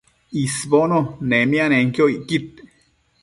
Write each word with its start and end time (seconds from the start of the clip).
isbono 0.43 0.99
nemianenquio 1.29 2.05
icquid 2.15 2.47